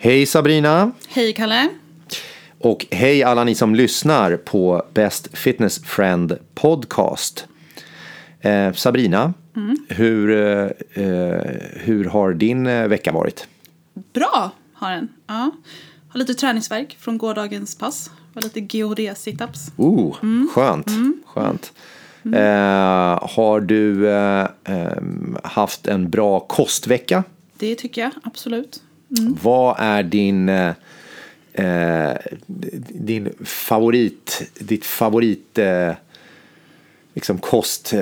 [0.00, 0.92] Hej Sabrina!
[1.08, 1.68] Hej Kalle!
[2.58, 7.46] Och hej alla ni som lyssnar på Best Fitness Friend Podcast.
[8.40, 9.76] Eh, Sabrina, Mm.
[9.88, 11.42] hur, eh, eh,
[11.76, 13.46] hur har din eh, vecka varit?
[14.12, 15.08] Bra har den.
[15.26, 15.50] Ja.
[16.08, 18.10] Har lite träningsverk från gårdagens pass.
[18.32, 19.72] Var lite GHD-situps.
[19.76, 20.48] Oh, Mm.
[20.54, 20.86] skönt.
[21.26, 21.72] skönt.
[22.24, 24.46] Eh, har du eh,
[25.44, 27.24] haft en bra kostvecka?
[27.58, 28.82] Det tycker jag absolut.
[29.42, 30.72] Vad är din, eh,
[31.52, 32.16] eh,
[32.88, 35.92] din favorit, ditt favorit eh,
[37.14, 37.92] liksom kost?
[37.92, 38.00] Eh,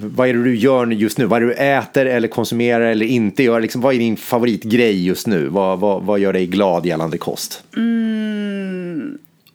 [0.00, 1.26] vad är det du gör just nu?
[1.26, 3.60] Vad är det du äter eller konsumerar eller inte gör?
[3.60, 5.48] Liksom, vad är din favoritgrej just nu?
[5.48, 7.64] Vad, vad, vad gör dig glad gällande kost?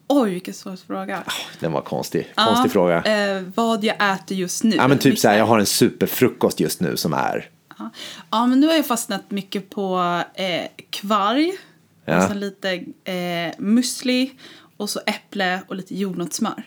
[0.09, 1.23] Oj, vilken svår fråga.
[1.59, 2.27] Den var konstig.
[2.35, 3.04] Konstig fråga.
[3.04, 4.76] Eh, vad jag äter just nu.
[4.76, 7.49] Ja men typ så här, jag har en superfrukost just nu som är
[7.80, 7.90] Ja.
[8.31, 11.54] ja, men nu har jag fastnat mycket på eh, kvarg.
[12.05, 12.18] Ja.
[12.18, 12.73] Och sen lite
[13.04, 14.30] eh, müsli.
[14.77, 16.63] Och så äpple och lite jordnötssmör.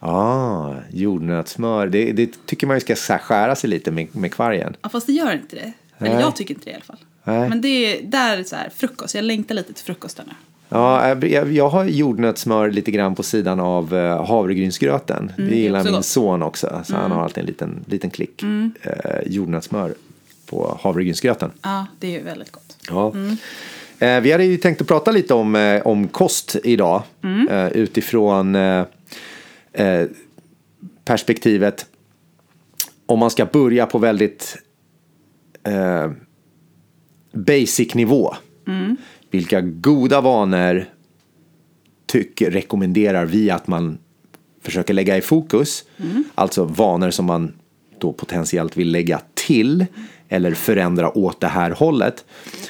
[0.00, 1.86] Ah, jordnötssmör.
[1.86, 4.76] Det, det tycker man ju ska så skära sig lite med, med kvargen.
[4.82, 5.72] Ja, fast det gör inte det.
[5.98, 6.22] Eller Nej.
[6.22, 6.98] jag tycker inte det i alla fall.
[7.24, 7.48] Nej.
[7.48, 9.14] Men det är där är så här frukost.
[9.14, 10.34] Jag längtar lite till frukosten nu.
[10.68, 15.32] Ja, jag, jag har jordnötssmör lite grann på sidan av eh, havregrynsgröten.
[15.36, 16.04] det det gillar min gott.
[16.04, 16.82] son också.
[16.84, 18.42] Så han har alltid en liten, liten klick
[18.82, 19.94] eh, jordnötssmör
[20.50, 21.50] på havregrynsgröten.
[21.62, 22.76] Ja, det är ju väldigt gott.
[22.88, 23.12] Ja.
[23.98, 27.02] Eh, vi hade ju tänkt att prata lite om, eh, om kost idag.
[27.50, 28.84] Eh, utifrån eh,
[29.72, 30.06] eh,
[31.04, 31.86] perspektivet
[33.06, 34.56] om man ska börja på väldigt
[37.32, 38.34] basic nivå.
[39.30, 40.84] Vilka goda vanor
[42.06, 43.98] tycker, rekommenderar vi att man
[44.62, 45.84] försöker lägga i fokus.
[46.34, 47.52] Alltså vanor som man
[47.98, 49.86] då potentiellt vill lägga till
[50.28, 52.24] eller förändra åt det här hållet.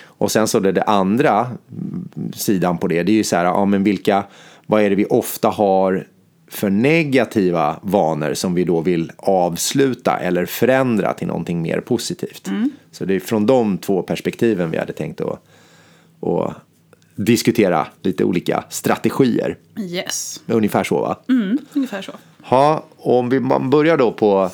[0.05, 3.45] Och sen så det, det andra mm, sidan på det, det är ju så här,
[3.45, 4.25] ja men vilka,
[4.67, 6.07] vad är det vi ofta har
[6.51, 12.49] för negativa vanor som vi då vill avsluta eller förändra till någonting mer positivt.
[12.93, 15.43] Så det är från de två perspektiven vi hade tänkt att,
[16.21, 16.55] att
[17.15, 19.57] diskutera lite olika strategier.
[19.79, 21.17] Yes, Ungefär så va?
[21.29, 22.13] mm, ungefär så.
[22.51, 23.41] Ja, om vi
[23.71, 24.51] börjar då på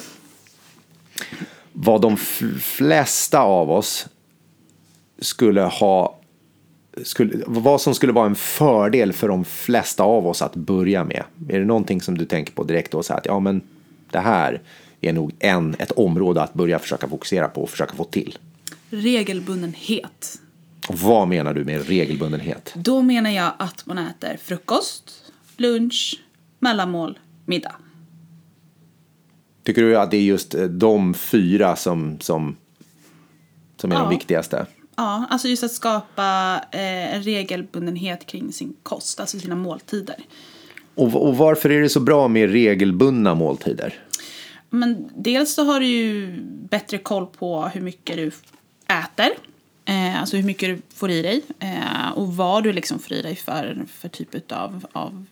[1.76, 2.16] vad de
[2.60, 4.06] flesta av oss
[5.18, 6.18] skulle ha
[7.02, 11.24] skulle, vad som skulle vara en fördel för de flesta av oss att börja med.
[11.48, 13.02] Är det någonting som du tänker på direkt då?
[13.02, 13.60] Så att, ja, men
[14.10, 14.62] det här
[15.00, 18.38] är nog en, ett område att börja försöka fokusera på och försöka få till.
[18.90, 20.40] Regelbundenhet.
[20.88, 22.72] Och vad menar du med regelbundenhet?
[22.76, 26.20] Då menar jag att man äter frukost, lunch,
[26.58, 27.74] mellanmål, middag.
[29.64, 32.56] Tycker du att det är just eh, de fyra som, som,
[33.76, 34.08] som är de Ja.
[34.08, 34.66] viktigaste?
[34.96, 40.16] Ja, alltså just att skapa eh, en regelbundenhet kring sin kost, alltså sina måltider.
[40.94, 43.94] Och, och varför är det så bra med regelbundna måltider?
[44.70, 46.38] Men dels så har du ju
[46.70, 48.26] bättre koll på hur mycket du
[48.88, 49.28] äter.
[50.14, 51.42] Eh, alltså hur mycket du får i dig.
[51.58, 55.26] Eh, och vad du liksom får i dig för, för typ av, av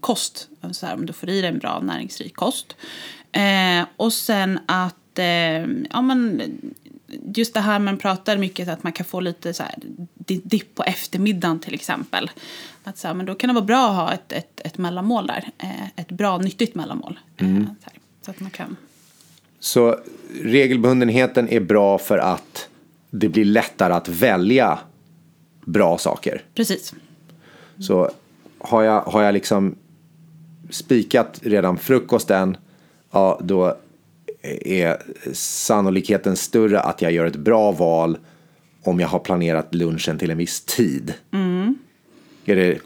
[0.00, 0.48] kost.
[0.60, 2.76] Alltså så här, om du får i dig en bra näringsrik kost.
[3.32, 4.94] Eh, och sen att,
[5.90, 6.42] ja men
[7.34, 9.74] just det här man pratar mycket att man kan få lite så här
[10.14, 12.30] di- dipp på eftermiddagen till exempel.
[12.84, 15.26] Att så här, men då kan det vara bra att ha ett, ett, ett mellanmål
[15.26, 15.50] där.
[15.96, 17.18] Ett bra nyttigt mellanmål.
[17.36, 17.46] Eh,
[17.84, 17.90] så,
[18.22, 18.76] så att man kan
[19.60, 19.98] Så
[20.42, 22.68] regelbundenheten är bra för att
[23.18, 24.78] det blir lättare att välja
[25.64, 26.42] bra saker.
[26.54, 26.94] Precis.
[27.78, 28.10] Så
[28.58, 29.74] har jag, har jag liksom
[30.70, 32.56] spikat redan frukosten,
[33.10, 33.76] ja då
[34.64, 38.18] är sannolikheten större att jag gör ett bra val
[38.82, 41.14] om jag har planerat lunchen till en viss tid.
[42.44, 42.78] Är det,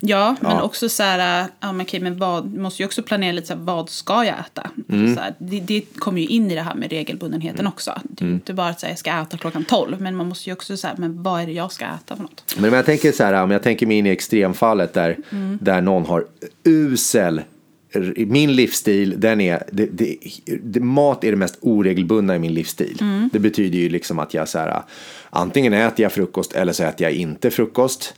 [0.00, 0.62] Ja, men Ja.
[0.62, 3.60] också så här, ja men okej, men vad, måste ju också planera lite så här,
[3.60, 4.70] vad ska jag äta?
[4.88, 5.14] Mm.
[5.14, 8.00] Så här, det, det kommer ju in i det här med regelbundenheten också.
[8.04, 10.50] Det är ju inte bara att säga jag ska äta klockan 12, men man måste
[10.50, 12.54] ju också säga, men vad är det jag ska äta för något?
[12.58, 15.16] Men om jag tänker så här, om jag tänker mig in i extremfallet där,
[15.60, 16.24] där någon har
[16.64, 17.40] usel
[18.16, 20.16] min livsstil, den är, det, det,
[20.62, 22.98] det, mat är det mest oregelbundna i min livsstil.
[23.32, 24.82] Det betyder ju liksom att jag så här,
[25.30, 28.14] antingen äter jag frukost eller så äter jag inte frukost.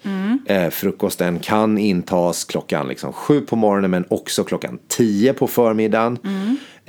[0.46, 6.18] Eh, frukosten kan intas klockan liksom sju på morgonen men också klockan tio på förmiddagen.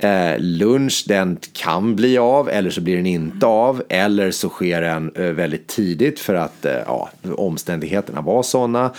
[0.02, 3.82] Eh, lunch, den kan bli av eller så blir den inte av.
[3.88, 8.90] Eller så sker den eh, väldigt tidigt för att eh, ja, omständigheterna var sådana.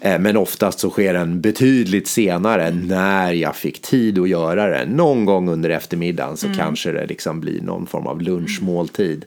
[0.00, 4.86] Eh, men oftast så sker den betydligt senare när jag fick tid att göra det.
[4.86, 9.24] Någon gång under eftermiddagen så kanske det liksom blir någon form av lunchmåltid.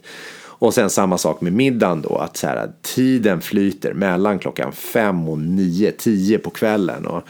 [0.58, 5.30] Och sen samma sak med middagen då, att så här, tiden flyter mellan klockan fem
[5.30, 7.06] och nio, tio på kvällen.
[7.06, 7.24] Och,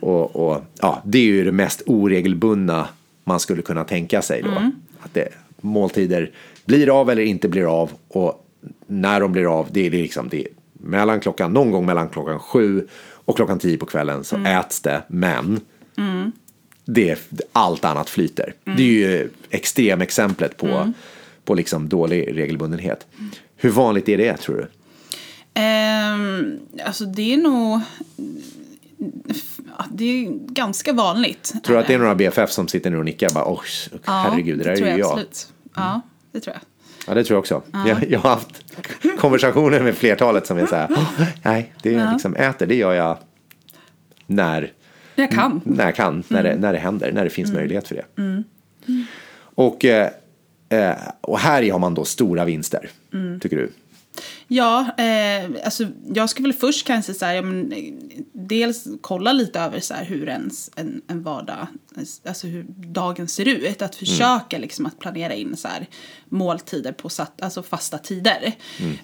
[0.00, 2.88] och, och ja, det är ju det mest oregelbundna
[3.26, 4.70] man skulle kunna tänka sig då.
[5.00, 5.28] Att det,
[5.60, 6.30] måltider
[6.64, 7.90] blir av eller inte blir av.
[8.08, 8.46] Och
[8.86, 12.38] när de blir av, det är liksom det är mellan klockan, någon gång mellan klockan
[12.38, 15.02] sju och klockan tio på kvällen så äts det.
[15.08, 15.60] Men
[16.84, 18.54] det, allt annat flyter.
[18.64, 20.92] Det är ju extremexemplet på,
[21.44, 23.06] på liksom dålig regelbundenhet.
[23.56, 24.68] Hur vanligt är det tror du?
[25.54, 27.80] Ehm, alltså det är nog...
[29.78, 31.54] ja, Det är ganska vanligt.
[31.64, 33.60] Tror du att det är några BFF som sitter nu och nickar bara, oh,
[34.04, 35.00] herregud, det där är ju jag.
[35.06, 35.52] Absolut.
[35.74, 36.00] Ja,
[36.32, 36.62] det tror jag.
[37.08, 37.62] Ja, det tror jag också.
[37.86, 38.64] Jag, jag har haft
[39.18, 42.92] konversationer med flertalet som är så här, "Åh, nej, det är liksom, äter, det gör
[42.92, 43.18] jag
[44.26, 44.72] när,
[45.14, 45.60] Jag kan.
[45.64, 48.42] när jag kan, när, det, när det händer, när det finns möjlighet för det.
[49.38, 50.10] Och, eh,
[50.68, 52.90] eh, och här har man då stora vinster,
[53.40, 53.72] tycker du?
[54.48, 57.72] Ja, eh, alltså jag skulle väl först kanske så här, ja, men,
[58.32, 61.66] dels kolla lite över så här, hur ens en, en vardag,
[62.26, 63.82] alltså hur dagen ser ut.
[63.82, 65.86] Att försöka liksom att planera in så här,
[66.28, 68.54] måltider på satt, alltså fasta tider.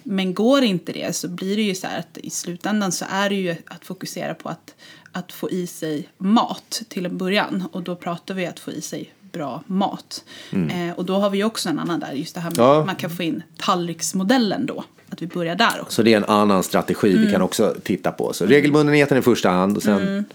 [0.03, 3.29] Men går inte det så blir det ju så här att i slutändan så är
[3.29, 4.75] det ju att fokusera på att,
[5.11, 7.63] att få i sig mat till en början.
[7.71, 10.23] Och då pratar vi att få i sig bra mat.
[10.51, 12.79] Eh, och då har vi ju också en annan där, just det här med Ja.
[12.79, 14.83] att man kan få in tallriksmodellen då.
[15.13, 15.95] Att vi börjar där också.
[15.95, 18.33] Så det är en annan strategi vi kan också titta på.
[18.33, 20.25] Så regelbundenheten i första hand och sen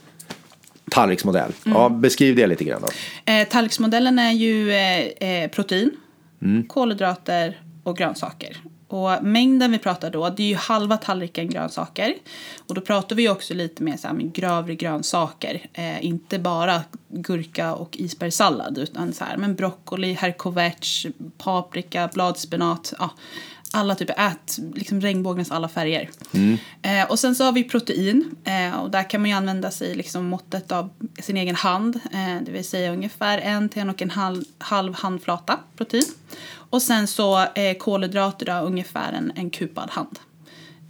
[0.91, 1.53] tallriksmodell.
[1.65, 2.89] Ja, beskriv det lite grann då.
[3.33, 5.91] Eh, tallriksmodellen är ju eh, eh, protein,
[6.69, 8.57] kolhydrater och grönsaker.
[8.89, 12.15] Och mängden vi pratar då, det är ju halva tallriken grönsaker.
[12.69, 15.67] Och då pratar vi också lite mer så här med grövre grönsaker.
[15.73, 21.07] Eh, inte bara gurka och isbergssallad utan så här, men broccoli, herkoverts,
[21.39, 22.93] paprika, bladspenat.
[22.99, 23.11] Ja,
[23.73, 26.11] alla typer, ät liksom regnbågens alla färger.
[26.83, 29.95] Eh, och sen så har vi protein eh, och där kan man ju använda sig
[29.95, 30.91] liksom måttet av
[31.23, 32.01] sin egen hand.
[32.13, 36.05] Eh, det vill säga ungefär en till en och en halv, halv handflata protein.
[36.51, 40.19] Och sen så eh, kolhydrater då, ungefär en, en kupad hand.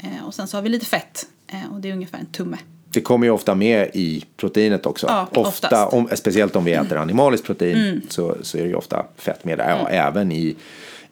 [0.02, 2.56] Eh, och sen så har vi lite fett eh, och det är ungefär en tumme.
[2.90, 5.06] Det kommer ju ofta med i proteinet också.
[5.06, 5.76] Ja, ofta.
[5.76, 5.88] Mm.
[5.88, 9.58] om, speciellt om vi äter animaliskt protein så, så är det ju ofta fett med.
[9.58, 10.56] Ja, Även i,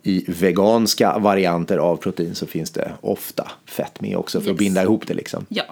[0.06, 4.58] i veganska varianter av protein så finns det ofta fett med också för att Yes.
[4.58, 5.46] binda ihop det liksom.
[5.48, 5.64] Ja.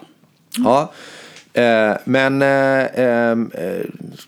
[0.57, 0.91] Ja.
[1.61, 3.81] Eh, men eh, ehm, eh,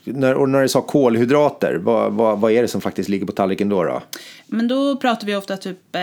[0.04, 3.68] när, när du sa kolhydrater, vad, vad, vad är det som faktiskt ligger på tallriken
[3.68, 3.84] då?
[3.84, 4.02] då?
[4.46, 6.02] Men då pratar vi ofta typ eh,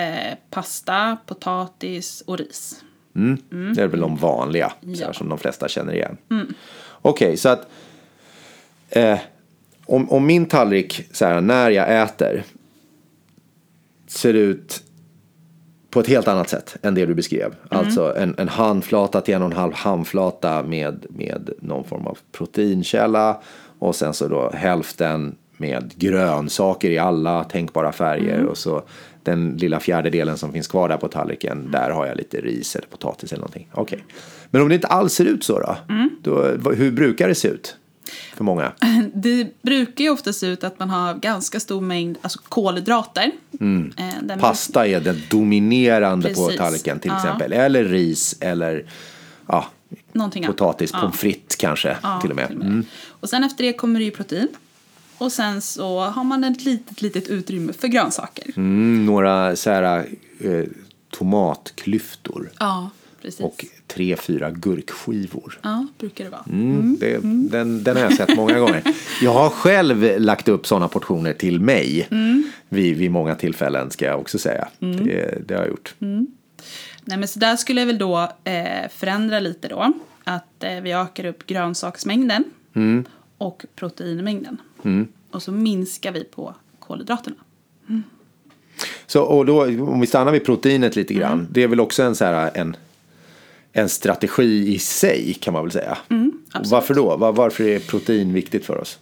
[0.49, 2.81] pasta, potatis och ris.
[3.75, 5.13] Det är väl de vanliga, så här, Ja.
[5.13, 6.17] som de flesta känner igen.
[7.01, 7.67] Okej, så att
[8.89, 9.17] eh,
[9.85, 12.43] om, om min tallrik, så här, när jag äter,
[14.07, 14.83] ser ut
[15.89, 17.55] på ett helt annat sätt än det du beskrev.
[17.69, 22.17] Alltså en, en handflata till en och en halv handflata med, med någon form av
[22.31, 23.41] proteinkälla.
[23.79, 28.45] Och sen så då hälften med grönsaker i alla tänkbara färger.
[28.45, 28.83] Och så
[29.23, 31.71] den lilla fjärdedelen som finns kvar där på tallriken.
[31.71, 33.69] Där har jag lite ris eller potatis eller någonting.
[33.73, 34.03] Okej.
[34.49, 35.75] Men om det inte alls ser ut så då?
[36.21, 37.75] då vad- hur brukar det se ut?
[38.35, 38.71] För många.
[39.13, 43.31] Det brukar ju ofta se ut att man har ganska stor mängd alltså kolhydrater.
[43.59, 43.93] Mm.
[44.29, 46.57] Eh, Pasta är den dominerande på Precis.
[46.59, 47.17] tallriken till Ja.
[47.17, 47.53] exempel.
[47.53, 48.85] Eller ris eller
[49.47, 49.65] ja,
[50.11, 50.99] Någonting potatis, Ja.
[50.99, 52.51] pommes frites kanske Ja, till och med.
[52.51, 52.85] Mm.
[53.07, 54.47] Och sen efter det kommer det ju protein.
[55.17, 58.45] Och sen så har man ett litet, litet utrymme för grönsaker.
[58.57, 60.07] Mm, några så här
[60.39, 60.63] eh,
[61.09, 62.89] tomatklyftor Ja,
[63.21, 63.39] precis.
[63.39, 65.59] och tre, fyra gurkskivor.
[65.61, 66.43] Ja, brukar det vara.
[66.51, 67.17] Mm, det,
[67.51, 68.83] Den, den har jag sett många gånger.
[69.21, 72.07] Jag har själv lagt upp sådana portioner till mig
[72.69, 74.67] vid, vid många tillfällen ska jag också säga.
[74.79, 75.95] Det, det har jag gjort.
[77.07, 79.93] Nej, men så där skulle jag väl då eh, förändra lite då.
[80.23, 82.43] Att eh, vi ökar upp grönsaksmängden
[82.75, 83.05] Mm.
[83.37, 84.57] och proteinmängden.
[85.31, 87.35] Och så minskar vi på kolhydraterna.
[89.07, 91.47] Så, och då, om vi stannar vid proteinet lite grann.
[91.51, 92.75] Det är väl också en, så här, en,
[93.77, 95.97] en strategi i sig kan man väl säga.
[96.51, 96.71] absolut.
[96.71, 97.17] Varför då?
[97.17, 98.99] Var, varför är protein viktigt för oss?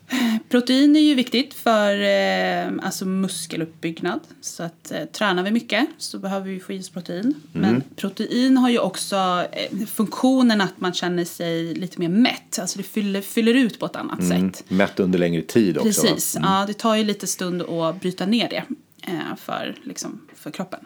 [0.50, 4.20] Protein är ju viktigt för eh, alltså muskeluppbyggnad.
[4.42, 7.34] Så att eh, tränar vi mycket så behöver vi få i oss protein.
[7.52, 9.16] Men protein har ju också
[9.52, 12.60] eh, funktionen att man känner sig lite mer mätt.
[12.60, 14.64] Alltså det fyller, fyller ut på ett annat sätt.
[14.68, 16.02] Mätt under längre tid också.
[16.02, 18.64] Precis, ja, det tar ju lite stund att bryta ner det
[19.08, 20.80] eh, för, liksom, för kroppen.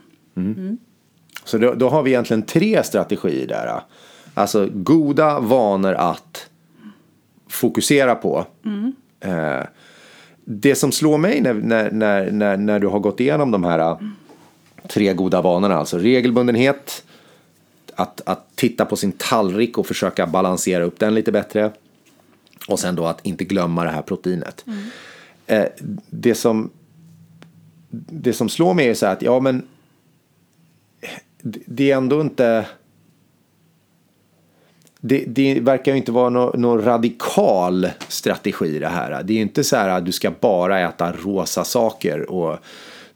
[1.47, 3.81] Så då, då har vi egentligen tre strategier där.
[4.33, 6.49] Alltså goda vanor att
[7.49, 8.45] fokusera på.
[9.19, 9.61] Eh,
[10.45, 13.97] det som slår mig när, när, när, när, när du har gått igenom de här
[14.87, 17.03] tre goda vanorna, alltså regelbundenhet,
[17.95, 21.71] att, att titta på sin tallrik och försöka balansera upp den lite bättre.
[22.67, 24.65] Och sen då att inte glömma det här proteinet.
[25.47, 25.65] Eh,
[26.09, 26.69] det, som,
[27.89, 29.67] det som slår mig är så här att, ja men
[31.65, 32.65] det är ändå inte...
[34.99, 39.23] Det, det verkar ju inte vara någon någon, radikal strategi det här.
[39.23, 42.57] Det är inte så här att du ska bara äta rosa saker och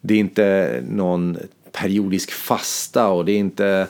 [0.01, 1.37] det är inte någon
[1.71, 3.87] periodisk fasta och det är inte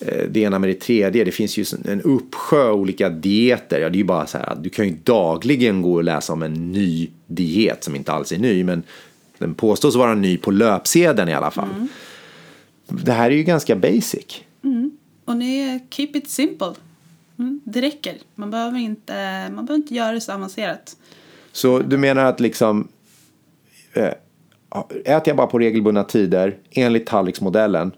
[0.00, 1.24] eh, det ena med det tredje.
[1.24, 3.80] Det finns ju en uppsjö olika dieter.
[3.80, 6.32] Ja, det är ju bara så här, att du kan ju dagligen gå och läsa
[6.32, 8.82] om en ny diet som inte alls är ny, men
[9.38, 11.68] den påstås vara ny på löpsedeln i alla fall.
[11.74, 11.88] Mm.
[12.90, 14.42] Det här är ju ganska basic.
[15.24, 16.74] Och ni, keep it simple.
[17.38, 18.14] Mm, det räcker.
[18.34, 19.12] Man behöver, inte,
[19.52, 20.96] man behöver inte göra det så avancerat.
[21.52, 22.88] Så du menar att liksom
[23.92, 24.12] eh,
[25.04, 27.92] äter jag bara på regelbundna tider enligt tallriksmodellen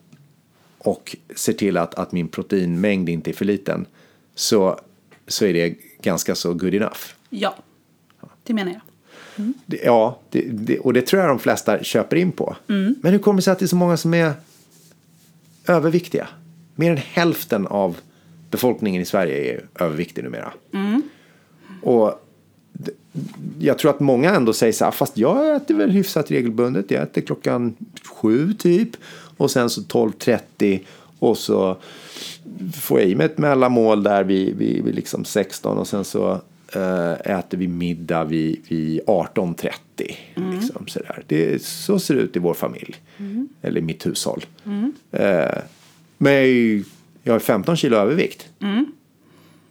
[0.78, 3.86] och ser till att, att min proteinmängd inte är för liten
[4.34, 4.80] så,
[5.26, 7.00] så är det ganska så good enough.
[7.30, 7.56] Ja,
[8.42, 8.80] det menar jag.
[9.66, 12.56] Det, ja, det, det, och det tror jag de flesta köper in på.
[12.66, 14.32] Men hur kommer det sig att det är så många som är
[15.66, 16.28] överviktiga?
[16.74, 17.96] Mer än hälften av
[18.50, 20.52] befolkningen i Sverige är överviktig numera.
[21.82, 22.26] Och
[22.72, 22.92] d-
[23.58, 26.90] jag tror att många ändå säger så här, fast jag äter väl hyfsat regelbundet.
[26.90, 28.90] Jag äter klockan sju typ
[29.36, 30.80] och sen så 12.30
[31.18, 31.76] och så
[32.74, 36.30] får jag i mig ett mellanmål där vid, vid, vid liksom 16 och sen så
[36.74, 39.72] eh, äter vi middag vid, vid 18.30.
[40.80, 41.22] Liksom, sådär.
[41.26, 42.96] Det, så ser det ut i vår familj.
[43.62, 44.44] Eller i mitt hushåll.
[45.10, 45.58] Eh,
[46.18, 46.82] men jag, är
[47.22, 48.48] jag har 15 kilo övervikt.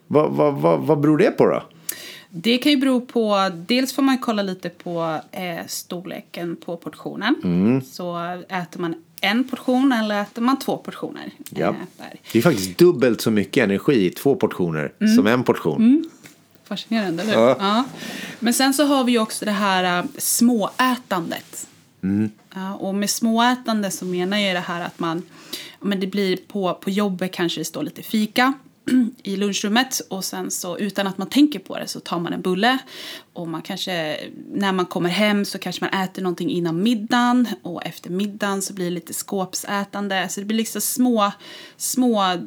[0.08, 1.64] Vad, vad, vad, vad beror det på då?
[2.30, 7.36] Det kan ju bero på, dels får man kolla lite på eh, storleken på portionen.
[7.44, 7.82] Mm.
[7.82, 8.18] Så
[8.50, 11.32] äter man en portion eller äter man två portioner?
[11.50, 11.68] Ja.
[11.68, 12.20] Eh, där.
[12.32, 16.10] Det är faktiskt dubbelt så mycket energi i två portioner som en portion.
[16.64, 17.42] Fascinerande, eller hur?
[17.42, 17.56] Ja.
[17.60, 17.86] Ja.
[18.44, 21.68] Men sen så har vi ju också det här äh, småätandet.
[22.04, 22.32] Mm.
[22.54, 25.24] Ja, och med småätande så menar jag det här att man,
[25.80, 28.54] men det blir på, på jobbet kanske det står lite fika
[29.24, 32.42] i lunchrummet och sen så utan att man tänker på det så tar man en
[32.42, 32.78] bulle
[33.34, 34.20] och man kanske
[34.54, 38.74] när man kommer hem så kanske man äter någonting innan middagen och efter middagen så
[38.74, 40.30] blir det lite skåpsätande.
[40.30, 41.32] Så det blir liksom små
[41.78, 42.38] små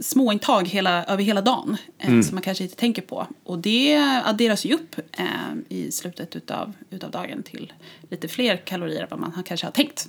[0.00, 3.26] små intag hela, över hela dagen eh, som man kanske inte tänker på.
[3.44, 5.26] Och det adderas ju upp eh,
[5.68, 7.72] i slutet utav, utav dagen till
[8.10, 10.06] lite fler kalorier än vad man kanske har tänkt.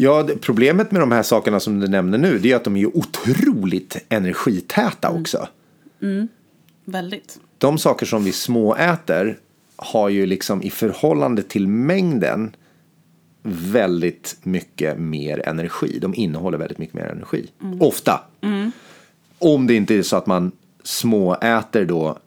[0.00, 2.96] Ja, problemet med de här sakerna som du nämner nu det är att de är
[2.96, 5.48] otroligt energitäta också.
[6.84, 7.40] Väldigt.
[7.58, 9.38] De saker som vi småäter
[9.76, 12.56] har ju liksom i förhållande till mängden
[13.42, 15.98] väldigt mycket mer energi.
[15.98, 17.50] De innehåller väldigt mycket mer energi.
[17.80, 18.20] Ofta.
[19.38, 20.52] Om det inte är så att man
[20.82, 22.18] småäter då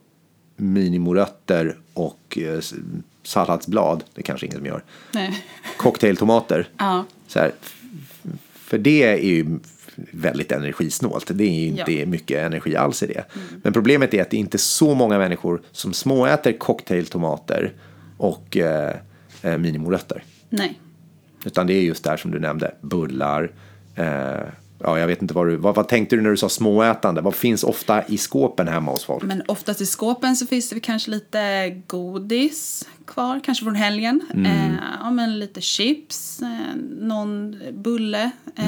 [0.56, 2.60] minimorötter och eh,
[3.22, 4.04] salladsblad.
[4.14, 4.82] Det kanske ingen som gör.
[5.12, 5.44] Nej.
[5.76, 6.68] Cocktailtomater.
[6.78, 7.04] Ja.
[7.32, 7.52] Så här,
[8.54, 9.58] för det är ju
[10.10, 11.30] väldigt energisnålt.
[11.34, 11.98] Det är ju inte Ja.
[11.98, 12.10] Mm.
[12.10, 13.24] mycket energi alls i det.
[13.62, 17.72] Men problemet är att det är inte så många människor som småäter cocktailtomater
[18.18, 18.94] och eh,
[19.42, 20.24] eh, minimorötter.
[20.48, 20.80] Nej.
[21.44, 23.52] Utan det är just där som du nämnde, bullar.
[23.94, 24.40] Eh,
[24.82, 27.20] ja, jag vet inte vad du, vad, vad tänkte du när du sa småätande?
[27.20, 29.22] Vad finns ofta i skåpen hemma hos folk?
[29.22, 34.20] Men oftast i skåpen så finns det kanske lite godis kvar, kanske från helgen.
[34.46, 38.30] Eh, ja, men lite chips, eh, någon bulle.
[38.56, 38.66] Eh,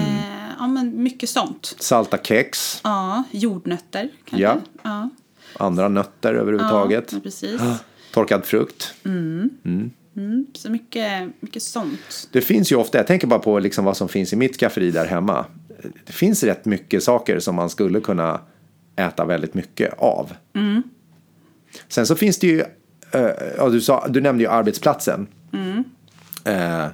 [0.59, 1.77] ja, men mycket sånt.
[1.79, 4.43] Salta kex, Ja, jordnötter kanske.
[4.43, 4.61] Ja.
[4.83, 5.11] ja.
[5.57, 7.13] andra nötter överhuvudtaget.
[7.13, 7.61] Ja, precis.
[8.13, 8.95] Torkad frukt.
[9.05, 9.51] Mm,
[10.55, 12.29] så mycket, mycket sånt.
[12.33, 14.91] Det finns ju ofta, jag tänker bara på liksom vad som finns i mitt skafferi
[14.91, 15.47] där hemma.
[16.07, 18.41] Det finns rätt mycket saker som man skulle kunna
[18.97, 20.33] äta väldigt mycket av.
[21.89, 22.61] Sen så finns det ju,
[23.11, 25.27] eh, ja, du, sa, du nämnde ju arbetsplatsen.
[26.45, 26.87] Eh,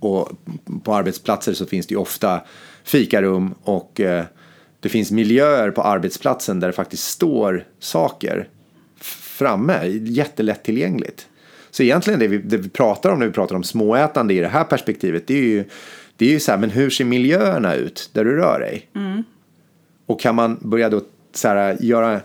[0.00, 0.30] och
[0.84, 2.40] på arbetsplatser så finns det ju ofta
[2.84, 4.24] fikarum och eh,
[4.80, 8.48] det finns miljöer på arbetsplatsen där det faktiskt står saker
[9.42, 11.26] framme, jättelätt tillgängligt.
[11.70, 14.48] Så egentligen det vi, det vi pratar om när vi pratar om småätande i det
[14.48, 15.64] här perspektivet det är ju,
[16.22, 18.88] det är ju så här, men hur ser miljöerna ut där du rör dig?
[20.06, 21.00] Och kan man börja då
[21.32, 22.20] så här, göra,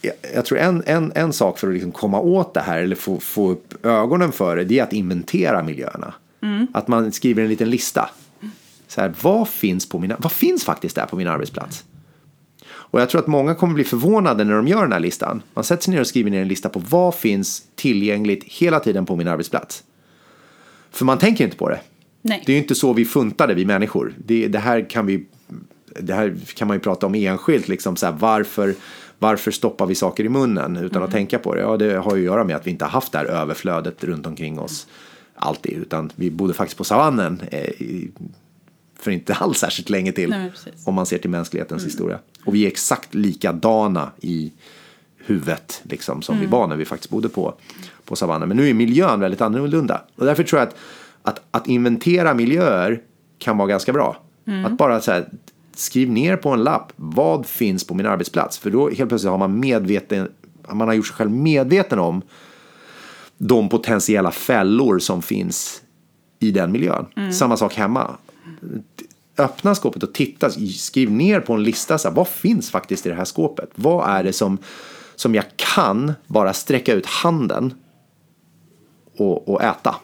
[0.00, 2.96] jag, jag tror en, en, en sak för att liksom komma åt det här eller
[2.96, 6.14] få, få upp ögonen för det, det är att inventera miljöerna.
[6.72, 8.10] Att man skriver en liten lista.
[8.88, 11.84] Så här, vad finns på mina, vad finns faktiskt där på min arbetsplats?
[12.66, 15.42] Och jag tror att många kommer bli förvånade när de gör den här listan.
[15.54, 19.06] Man sätter sig ner och skriver ner en lista på vad finns tillgängligt hela tiden
[19.06, 19.84] på min arbetsplats.
[20.90, 21.80] För man tänker inte på det.
[22.28, 22.42] Nej.
[22.46, 24.14] Det är ju inte så vi funtade, vi människor.
[24.24, 25.26] Det, det, här kan vi,
[26.00, 28.74] det här kan man ju prata om enskilt, liksom så här, varför,
[29.18, 31.60] varför stoppar vi saker i munnen utan att tänka på det?
[31.60, 34.04] Ja, det har ju att göra med att vi inte har haft det här överflödet
[34.04, 34.86] runt omkring oss
[35.34, 37.70] alltid, utan vi bodde faktiskt på savannen eh,
[38.98, 40.52] för inte alls särskilt länge till, Nej,
[40.84, 42.18] om man ser till mänsklighetens historia.
[42.44, 44.52] Och vi är exakt likadana i
[45.16, 47.54] huvudet liksom, som vi var när vi faktiskt bodde på,
[48.04, 48.48] på savannen.
[48.48, 50.02] Men nu är miljön väldigt annorlunda.
[50.16, 50.76] Och därför tror jag att,
[51.26, 53.02] att, att inventera miljöer
[53.38, 54.16] kan vara ganska bra.
[54.66, 55.28] Att bara så här,
[55.74, 58.58] skriv ner på en lapp, vad finns på min arbetsplats?
[58.58, 60.28] För då helt plötsligt har man medveten,
[60.72, 62.22] man har gjort sig själv medveten om
[63.38, 65.82] de potentiella fällor som finns
[66.38, 67.06] i den miljön.
[67.32, 68.16] Samma sak hemma.
[69.38, 73.08] Öppna skåpet och titta, skriv ner på en lista, så här, vad finns faktiskt i
[73.08, 73.70] det här skåpet?
[73.74, 74.58] Vad är det som,
[75.16, 77.74] som jag kan bara sträcka ut handen
[79.16, 79.94] och, och äta?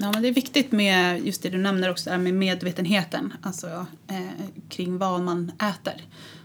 [0.00, 3.32] Ja, men det är viktigt med just det du nämner också, med medvetenheten.
[3.42, 3.66] Alltså
[4.08, 4.16] eh,
[4.68, 6.02] kring vad man äter.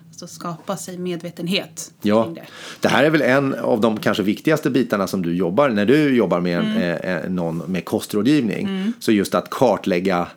[0.07, 2.43] Alltså skapa sig medvetenhet Ja, kring det.
[2.81, 6.15] det här är väl en av de kanske viktigaste bitarna som du jobbar när du
[6.15, 6.60] jobbar med,
[7.05, 8.93] eh, eh, någon, med kostrådgivning.
[9.00, 10.27] Så just att kartlägga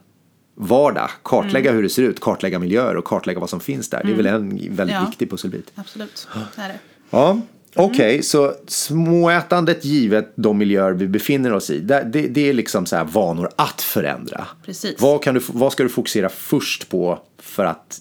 [0.55, 4.03] vardag, kartlägga hur det ser ut, kartlägga miljöer och kartlägga vad som finns där.
[4.05, 5.05] Det är väl en väldigt Ja.
[5.07, 5.73] viktig pusselbit.
[5.75, 6.79] Absolut, det är det.
[7.11, 7.41] Ja,
[7.77, 12.87] okej, så småätandet givet de miljöer vi befinner oss i, det, det, det är liksom
[12.87, 14.47] så vanor att förändra.
[14.65, 15.01] Precis.
[15.01, 18.01] Vad, kan du, vad ska du fokusera först på för att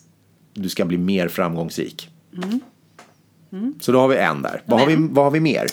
[0.53, 2.09] du ska bli mer framgångsrik?
[3.79, 4.61] Så då har vi en där.
[4.65, 5.65] Vad har, vi, vad har vi mer?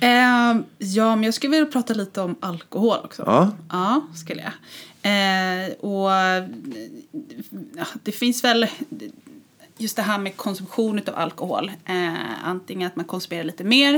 [0.00, 3.22] Eh, ja, men jag skulle vilja prata lite om alkohol också.
[3.26, 3.50] Ja.
[3.70, 4.52] Ja, skulle jag.
[5.04, 6.10] Eh, och
[7.76, 8.66] ja, det finns väl
[9.82, 11.72] just det här med konsumtion av alkohol.
[11.86, 13.94] Eh, antingen att man konsumerar lite mer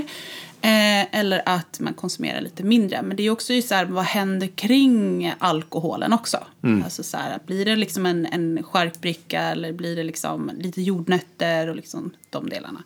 [0.60, 3.02] eh, eller att man konsumerar lite mindre.
[3.02, 6.36] Men det är också så här, vad händer kring alkoholen också?
[6.84, 11.68] Alltså så här, blir det liksom en, en charkbricka eller blir det liksom lite jordnötter
[11.68, 12.82] och liksom de delarna.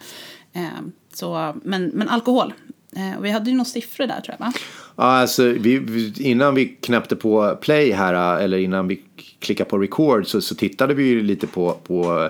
[0.52, 0.62] Eh,
[1.14, 2.52] så, men, men alkohol.
[2.96, 4.52] Eh, och vi hade ju några siffror där tror jag va?
[4.96, 9.02] Ja, Alltså, vi- innan vi knäppte på play här, eller innan vi
[9.38, 12.28] klickade på record, så, så tittade vi ju lite på, på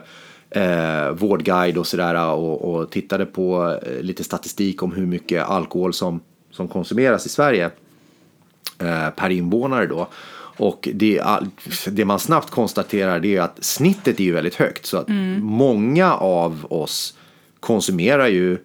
[0.51, 5.93] eh, vårdguide och sådär och, och tittade på eh, lite statistik om hur mycket alkohol
[5.93, 7.71] som, som konsumeras i Sverige
[8.79, 10.09] eh, per invånare då.
[10.61, 11.23] Och det,
[11.91, 14.87] det man snabbt konstaterar det är att snittet är ju väldigt högt.
[14.87, 15.09] Så att
[15.41, 17.19] många av oss
[17.61, 18.59] konsumerar ju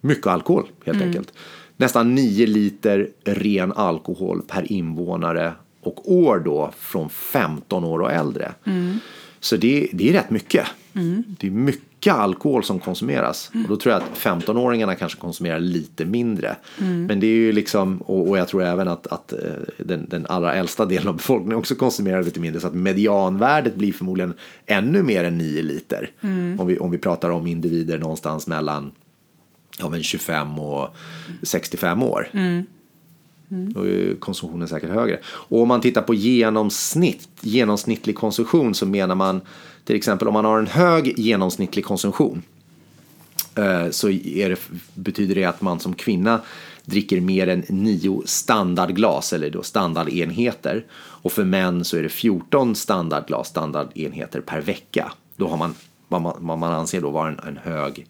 [0.00, 1.32] mycket alkohol helt enkelt.
[1.76, 8.52] Nästan 9 liter ren alkohol per invånare och år då från 15 år och äldre.
[9.42, 10.66] Så det, det är rätt mycket.
[11.38, 13.50] Det är mycket alkohol som konsumeras.
[13.54, 16.56] Och då tror jag att 15-åringarna kanske konsumerar lite mindre.
[17.08, 19.38] Men det är ju liksom, och, och jag tror även att, att eh,
[19.76, 22.60] den, den allra äldsta delen av befolkningen också konsumerar lite mindre.
[22.60, 24.34] Så att medianvärdet blir förmodligen
[24.66, 26.10] ännu mer än 9 liter.
[26.58, 28.92] Om, vi, om vi pratar om individer någonstans mellan
[29.78, 30.96] ja, men 25 och
[31.42, 32.28] 65 år.
[33.52, 33.72] Mm.
[33.72, 35.18] Då är konsumtionen säkert högre.
[35.24, 39.40] Och om man tittar på genomsnitt, genomsnittlig konsumtion så menar man
[39.84, 42.42] till exempel om man har en hög genomsnittlig konsumtion
[43.54, 44.60] eh, så är det,
[44.94, 46.40] betyder det att man som kvinna
[46.84, 50.84] dricker mer än nio standardglas eller då standardenheter.
[50.94, 55.12] Och för män så är det 14 standardglas, standardenheter per vecka.
[55.36, 55.74] Då har man
[56.08, 58.06] vad man, vad man anser då vara en, en hög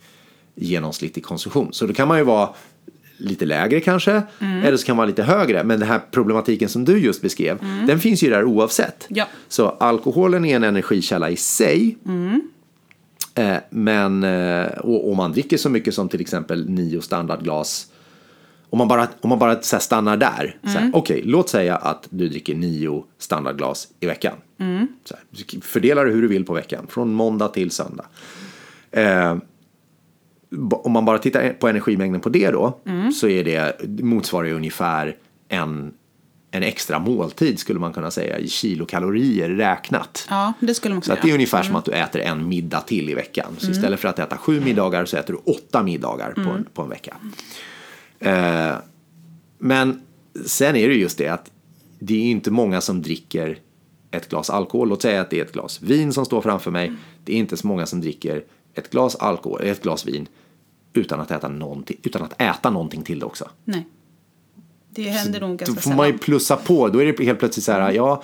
[0.55, 1.73] genomsnittlig konsumtion.
[1.73, 2.49] Så då kan man ju vara
[3.23, 4.23] lite lägre kanske,
[4.65, 5.65] eller så kan man vara lite högre.
[5.65, 9.07] Men den här problematiken som du just beskrev, den finns ju där oavsett.
[9.09, 9.29] Ja.
[9.49, 11.97] Så alkoholen är en energikälla i sig.
[13.35, 17.87] Eh, men eh, och, och man dricker så mycket som till exempel nio standardglas.
[18.71, 20.57] Om man bara, om man bara så stannar där.
[20.79, 24.35] här, Okej, låt säga att du dricker nio standardglas i veckan.
[25.05, 28.05] Så här, fördelar du hur du vill på veckan, från måndag till söndag.
[28.91, 29.37] Eh,
[30.73, 32.79] om man bara tittar på energimängden på det då,
[33.15, 35.17] så är det, det motsvarar ju ungefär
[35.49, 35.95] en,
[36.51, 40.27] en extra måltid skulle man kunna säga i kilokalorier räknat.
[40.31, 43.11] Ja, det skulle man Så det är ungefär som att du äter en middag till
[43.11, 43.57] i veckan.
[43.59, 46.83] Så istället för att äta sju middagar så äter du åtta middagar på, en, på
[46.83, 47.17] en vecka.
[48.19, 48.75] Eh,
[49.59, 50.03] men
[50.47, 51.51] sen är det just det att
[51.99, 53.59] det är inte många som dricker
[54.11, 54.89] ett glas alkohol.
[54.89, 56.93] Låt säga att det är ett glas vin som står framför mig.
[57.25, 60.27] Det är inte så många som dricker ett glas alkohol, ett glas vin
[60.93, 63.49] utan att äta någonting, utan att äta någonting till det också.
[63.65, 63.87] Nej.
[64.91, 66.19] Det händer nog Då ganska får man ju sällan.
[66.19, 66.89] plussa på.
[66.89, 68.23] Då är det helt plötsligt så här, ja,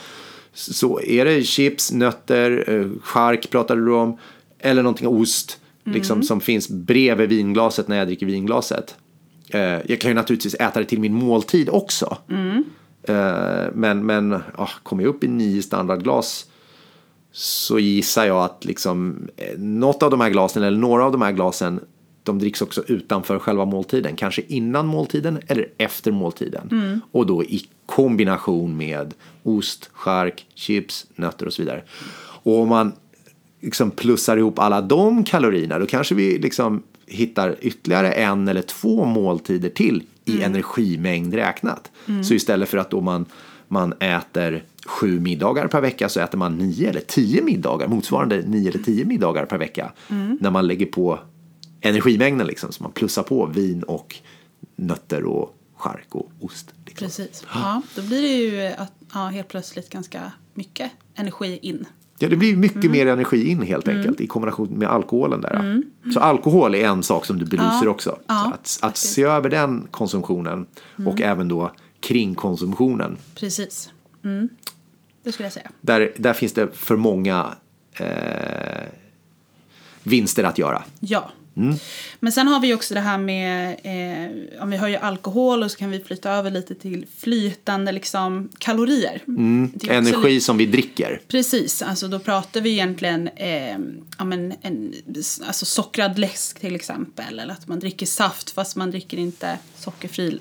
[0.53, 4.19] så är det chips, nötter, eh, chark pratade du om,
[4.59, 8.97] eller någonting ost, liksom som finns bredvid vinglaset när jag dricker vinglaset.
[9.49, 12.17] Eh, jag kan ju naturligtvis äta det till min måltid också.
[13.03, 16.47] Eh, men men oh, kommer jag upp i nio standardglas
[17.33, 21.23] så gissar jag att liksom, eh, något av de här glasen eller några av de
[21.23, 21.81] här glasen
[22.23, 24.17] de dricks också utanför själva måltiden.
[24.17, 27.01] Kanske innan måltiden eller efter måltiden.
[27.13, 31.83] Och då i kombination med ost, chark, chips, nötter och så vidare.
[32.43, 32.93] Och om man
[33.61, 39.05] liksom plussar ihop alla de kalorierna då kanske vi liksom hittar ytterligare en eller två
[39.05, 41.91] måltider till i energimängd räknat.
[42.25, 43.25] Så istället för att då man,
[43.69, 48.69] man äter sju middagar per vecka så äter man nio eller tio middagar, motsvarande nio
[48.71, 49.93] eller tio middagar per vecka.
[50.41, 51.19] När man lägger på
[51.81, 54.17] energimängden liksom, så man plussar på vin och
[54.77, 56.73] nötter och chark och ost.
[56.87, 57.07] Liksom.
[57.07, 57.45] Precis.
[57.55, 61.85] Ja, då blir det ju att, ja, helt plötsligt ganska mycket energi in.
[62.21, 62.93] Ja, det blir mycket Mm.
[62.93, 65.83] mer energi in helt enkelt i kombination med alkoholen där.
[66.15, 67.85] Så alkohol är en sak som du belyser Mm.
[67.85, 68.19] Ja, också.
[68.27, 71.23] ja, att, att se över den konsumtionen och Mm.
[71.31, 73.17] även då kring konsumtionen.
[73.35, 73.91] Precis.
[74.25, 74.49] Mm.
[75.23, 75.71] Det skulle jag säga.
[75.81, 77.55] Där, där finns det för många
[77.93, 78.89] eh,
[80.03, 80.85] vinster att göra.
[81.01, 81.31] Ja.
[81.57, 81.77] Mm.
[82.21, 85.79] Men sen har vi också det här med, eh, om vi ju alkohol och så
[85.79, 89.23] kan vi flytta över lite till flytande liksom, kalorier.
[89.75, 91.21] Också Energi lite- som vi dricker.
[91.29, 93.79] Precis, alltså då pratar vi egentligen eh,
[94.19, 94.95] ja, men en,
[95.47, 97.39] alltså sockrad läsk till exempel.
[97.39, 100.39] Eller att man dricker saft fast man dricker inte sockerfri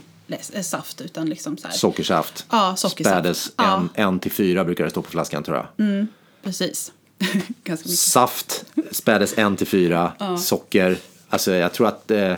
[0.61, 1.75] saft utan liksom så här.
[1.75, 2.45] Sockersaft.
[2.49, 3.15] Ja, sockersaft.
[3.15, 3.77] Spädes Ja.
[3.95, 6.07] en, en till fyra brukar det stå på flaskan tror jag.
[6.43, 6.91] Precis.
[7.63, 7.99] Ganska mycket.
[7.99, 10.37] Saft spädes en till fyra.
[10.39, 10.97] Socker.
[11.29, 12.35] Alltså jag tror att eh,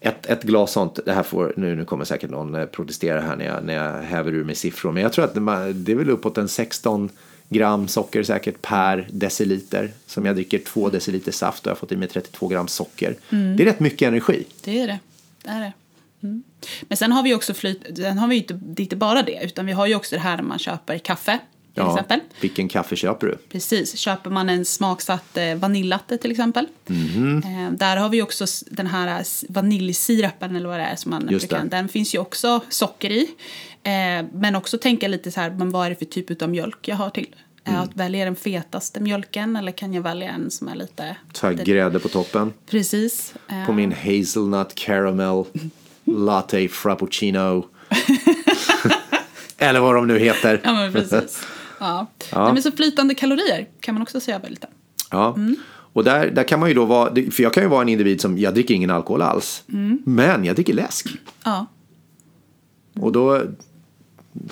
[0.00, 3.36] ett, ett glas sånt, det här får, nu, nu kommer säkert någon eh, protestera här
[3.36, 4.92] när jag, när jag häver ur mig siffror.
[4.92, 7.10] Men jag tror att det, är väl uppåt en 16
[7.48, 9.92] gram socker säkert per deciliter.
[10.06, 13.16] Som jag dricker två deciliter saft och jag har fått i mig 32 gram socker.
[13.30, 14.44] Det är rätt mycket energi.
[14.64, 14.98] Det är det.
[15.42, 15.72] det, är det.
[16.22, 16.42] Mm.
[16.82, 19.40] Men sen har vi också flyt, sen har vi inte, det är inte bara det,
[19.44, 21.38] utan vi har ju också det här när man köper kaffe
[21.74, 22.20] till Ja, exempel.
[22.40, 23.36] vilken kaffe köper du?
[23.48, 26.66] Precis, köper man en smaksatt eh, vaniljlatte till exempel.
[26.86, 27.42] Mhm.
[27.46, 31.28] Eh, där har vi också den här eh, vaniljsirapen eller vad det är som man
[31.30, 31.64] Just brukar-.
[31.64, 33.22] Den finns ju också socker i.
[33.82, 36.88] Eh, men också tänka lite så här, men vad är det för typ av mjölk
[36.88, 37.34] jag har till?
[37.64, 37.80] Mm.
[37.80, 41.16] Att välja den fetaste mjölken eller kan jag välja en som är lite...
[41.32, 42.52] Ta grädde på toppen.
[42.70, 43.34] Precis.
[43.50, 45.44] Eh, På min hazelnut caramel
[46.16, 47.66] latte frappuccino.
[49.58, 50.60] Eller vad de nu heter.
[50.64, 51.42] Ja, men precis.
[51.80, 52.06] Ja.
[52.32, 52.44] Ja.
[52.44, 54.66] Nej, men så flytande kalorier kan man också över lite.
[55.10, 55.34] Ja.
[55.36, 55.56] Mm.
[55.92, 58.20] Och där, där kan man ju då vara, för jag kan ju vara en individ
[58.20, 59.62] som, jag dricker ingen alkohol alls.
[59.72, 60.02] Mm.
[60.04, 61.06] Men jag dricker läsk.
[61.44, 61.66] Ja,
[63.00, 63.42] Och då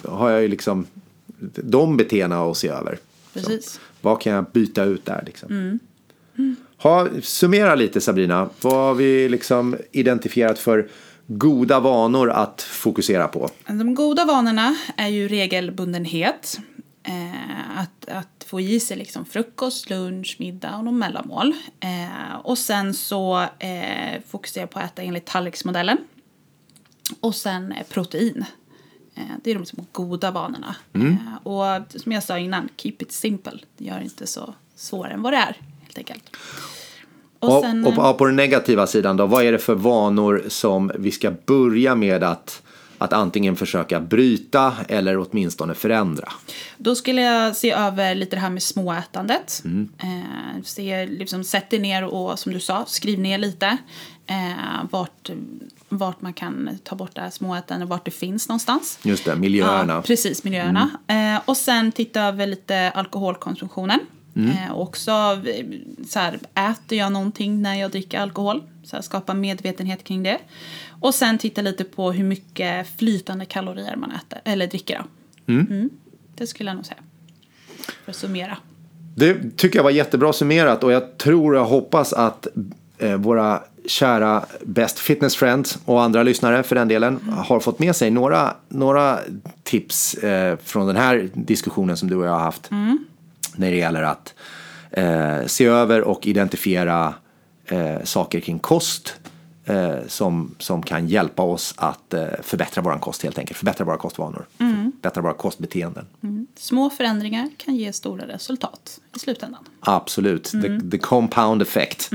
[0.05, 0.87] har jag ju liksom
[1.55, 2.99] de beteendena att se över.
[3.33, 3.71] precis.
[3.71, 5.79] Så, vad kan jag byta ut där liksom?
[6.79, 8.49] Ha, summera lite Sabrina.
[8.61, 10.89] Vad har vi liksom identifierat för
[11.27, 13.51] goda vanor att fokusera på?
[13.67, 16.61] De goda vanorna är ju regelbundenhet.
[17.03, 21.55] Eh, att, att få i sig liksom frukost, lunch, middag och någon mellanmål.
[21.81, 25.99] Eh, och sen så eh, fokusera på att äta enligt tallriksmodellen.
[27.21, 28.45] Och sen eh, protein.
[29.15, 30.77] Eh, det är de liksom goda vanorna.
[30.93, 33.59] Eh, och som jag sa innan, keep it simple.
[33.77, 36.37] Det gör inte så svårare än vad det är, helt enkelt.
[37.47, 40.45] Och Och, sen, och, eh, på- den negativa sidan då, vad är det för vanor
[40.49, 42.63] som vi ska börja med att,
[42.99, 46.29] att antingen försöka bryta eller åtminstone förändra?
[46.79, 49.63] Då skulle jag se över lite det här med småätandet.
[50.03, 53.77] Eh, se, liksom, sätt dig ner och som du sa, skriv ner lite.
[54.29, 55.31] Eh, vart,
[55.89, 58.99] vart man kan ta bort det här småätandet, vart det finns någonstans.
[59.03, 59.93] Just det, miljöerna.
[59.93, 60.91] Ja, precis, miljöerna.
[61.07, 64.01] Eh, och sen titta över lite alkoholkonsumtionen.
[64.37, 65.67] Eh, och också eh,
[66.09, 68.63] så här, äter jag någonting när jag dricker alkohol?
[68.85, 70.39] Så här, skapa medvetenhet kring det.
[71.01, 75.03] Och sen titta lite på hur mycket flytande kalorier man äter, eller dricker.
[75.47, 75.53] Då.
[75.53, 75.91] Mm.
[76.35, 77.01] Det skulle jag nog säga.
[78.05, 78.57] För att summera.
[79.15, 82.47] Det tycker jag var jättebra summerat och jag tror och hoppas att
[82.99, 87.97] eh, våra kära Best Fitness Friends och andra lyssnare för den delen har fått med
[87.97, 89.19] sig några, några
[89.63, 92.71] tips eh, från den här diskussionen som du och jag har haft.
[93.57, 94.35] När det gäller att
[94.91, 97.15] eh, se över och identifiera
[97.67, 99.15] eh, saker kring kost
[99.65, 103.59] eh, som, som kan hjälpa oss att eh, förbättra vår kost helt enkelt.
[103.59, 104.47] Förbättra våra kostvanor.
[104.59, 106.07] Förbättra våra kostbeteenden.
[106.57, 109.65] Små förändringar kan ge stora resultat i slutändan.
[109.81, 112.11] Absolut, the, the compound effect.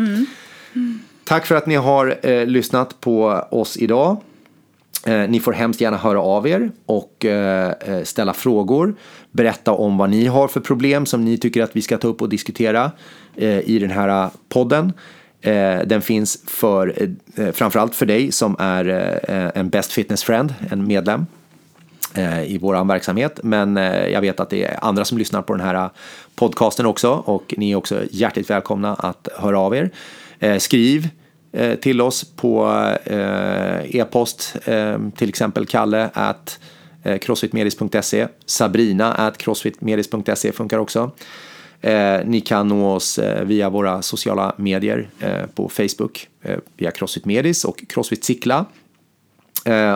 [1.23, 4.17] Tack för att ni har eh, lyssnat på oss idag.
[5.05, 8.95] Eh, ni får hemskt gärna höra av er och eh, eh, ställa frågor.
[9.31, 12.21] Berätta om vad ni har för problem som ni tycker att vi ska ta upp
[12.21, 12.91] och diskutera
[13.63, 14.93] i den här podden.
[15.85, 16.95] Den finns för,
[17.51, 18.85] framförallt för dig som är
[19.57, 21.25] en Best Fitness Friend, en medlem.
[22.45, 23.39] i vår verksamhet.
[23.43, 23.75] Men
[24.11, 25.89] jag vet att det är andra som lyssnar på den här
[26.35, 29.89] podcasten också och ni är också hjärtligt välkomna att höra av er.
[30.59, 31.09] Skriv
[31.81, 32.65] till oss på
[33.03, 34.55] eh, e-post,
[35.15, 36.59] till exempel kalle at
[37.21, 41.11] crossfitmedis.se, sabrina at crossfitmedis.se funkar också.
[41.81, 46.27] Eh, ni kan nå oss eh, via våra sociala medier eh, på Facebook
[46.77, 48.65] via Crossfit Medis och Crossfit Sickla.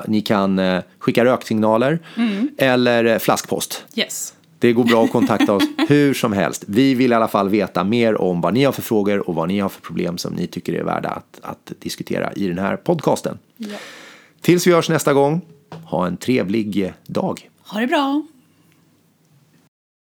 [0.08, 0.62] ni kan
[1.00, 2.50] skicka röksignaler mm.
[2.58, 3.86] eller flaskpost.
[3.96, 4.34] Yes.
[4.60, 6.63] Det går bra att kontakta oss hur som helst.
[6.68, 9.48] Vi vill i alla fall veta mer om vad ni har för frågor och vad
[9.48, 12.76] ni har för problem som ni tycker är värda att, att diskutera i den här
[12.78, 13.38] podcasten.
[13.58, 13.76] Ja.
[14.41, 15.41] Tills vi hörs nästa gång,
[15.86, 17.50] ha en trevlig dag.
[17.68, 18.24] Ha det bra.